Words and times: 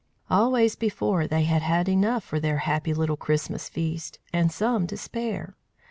Always 0.31 0.75
before 0.75 1.27
they 1.27 1.43
had 1.43 1.61
had 1.61 1.87
enough 1.87 2.23
for 2.23 2.39
their 2.39 2.57
happy 2.65 2.91
little 2.91 3.15
Christmas 3.17 3.69
feast, 3.69 4.17
and 4.33 4.51
some 4.51 4.87
to 4.87 4.97
spare. 4.97 5.55